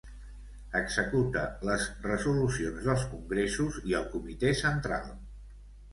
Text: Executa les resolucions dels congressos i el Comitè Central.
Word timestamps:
Executa 0.79 1.43
les 1.69 1.85
resolucions 2.07 2.87
dels 2.89 3.07
congressos 3.15 3.81
i 3.93 3.95
el 4.03 4.09
Comitè 4.15 4.59
Central. 4.67 5.07